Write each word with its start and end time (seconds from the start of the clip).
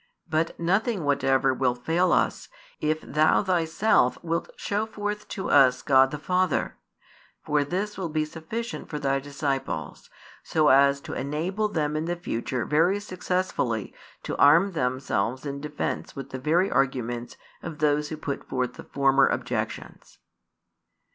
But 0.27 0.59
nothing 0.59 1.03
whatever 1.03 1.53
will 1.53 1.75
fail 1.75 2.11
us, 2.11 2.49
if 2.79 3.01
Thou 3.01 3.43
Thyself 3.43 4.17
wilt 4.23 4.49
show 4.55 4.87
forth 4.87 5.27
to 5.27 5.51
us 5.51 5.83
God 5.83 6.09
the 6.09 6.17
Father; 6.17 6.75
for 7.45 7.63
this 7.63 7.99
will 7.99 8.09
be 8.09 8.25
sufficient 8.25 8.89
for 8.89 8.97
Thy 8.97 9.19
disciples, 9.19 10.09
so 10.41 10.69
as 10.69 11.01
to 11.01 11.13
enable 11.13 11.67
them 11.67 11.95
in 11.95 12.05
the 12.05 12.15
future 12.15 12.65
very 12.65 12.99
successfully 12.99 13.93
to 14.23 14.35
arm 14.37 14.71
themselves 14.71 15.45
in 15.45 15.61
defence 15.61 16.15
with 16.15 16.31
the 16.31 16.39
very 16.39 16.71
arguments 16.71 17.37
of 17.61 17.77
those 17.77 18.09
who 18.09 18.17
put 18.17 18.43
forth 18.49 18.73
the 18.73 18.83
former 18.85 19.27
objections." 19.27 20.17